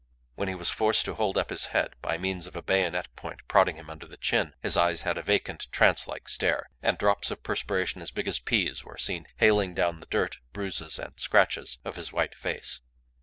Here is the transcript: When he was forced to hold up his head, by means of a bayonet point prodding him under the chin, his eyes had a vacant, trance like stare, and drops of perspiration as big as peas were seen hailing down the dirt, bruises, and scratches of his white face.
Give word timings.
When 0.33 0.47
he 0.47 0.55
was 0.55 0.71
forced 0.71 1.05
to 1.05 1.13
hold 1.13 1.37
up 1.37 1.51
his 1.51 1.65
head, 1.65 1.93
by 2.01 2.17
means 2.17 2.47
of 2.47 2.55
a 2.55 2.63
bayonet 2.63 3.15
point 3.15 3.41
prodding 3.47 3.75
him 3.75 3.87
under 3.87 4.07
the 4.07 4.17
chin, 4.17 4.55
his 4.63 4.75
eyes 4.75 5.03
had 5.03 5.15
a 5.15 5.21
vacant, 5.21 5.67
trance 5.71 6.07
like 6.07 6.27
stare, 6.27 6.71
and 6.81 6.97
drops 6.97 7.29
of 7.29 7.43
perspiration 7.43 8.01
as 8.01 8.09
big 8.09 8.27
as 8.27 8.39
peas 8.39 8.83
were 8.83 8.97
seen 8.97 9.27
hailing 9.35 9.75
down 9.75 9.99
the 9.99 10.07
dirt, 10.07 10.39
bruises, 10.53 10.97
and 10.97 11.19
scratches 11.19 11.77
of 11.85 11.97
his 11.97 12.11
white 12.11 12.33
face. 12.33 12.79